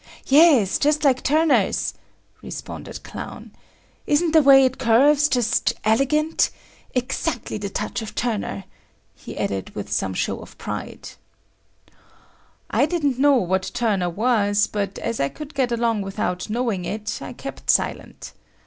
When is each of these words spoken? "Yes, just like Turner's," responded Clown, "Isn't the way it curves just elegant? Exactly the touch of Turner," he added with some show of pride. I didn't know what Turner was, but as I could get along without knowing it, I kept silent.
"Yes, 0.25 0.79
just 0.79 1.03
like 1.03 1.21
Turner's," 1.21 1.93
responded 2.41 3.03
Clown, 3.03 3.51
"Isn't 4.07 4.31
the 4.31 4.41
way 4.41 4.65
it 4.65 4.79
curves 4.79 5.29
just 5.29 5.73
elegant? 5.83 6.49
Exactly 6.95 7.59
the 7.59 7.69
touch 7.69 8.01
of 8.01 8.15
Turner," 8.15 8.63
he 9.13 9.37
added 9.37 9.75
with 9.75 9.91
some 9.91 10.15
show 10.15 10.39
of 10.39 10.57
pride. 10.57 11.09
I 12.71 12.87
didn't 12.87 13.19
know 13.19 13.35
what 13.35 13.69
Turner 13.75 14.09
was, 14.09 14.65
but 14.65 14.97
as 14.97 15.19
I 15.19 15.29
could 15.29 15.53
get 15.53 15.71
along 15.71 16.01
without 16.01 16.49
knowing 16.49 16.83
it, 16.83 17.19
I 17.21 17.33
kept 17.33 17.69
silent. 17.69 18.33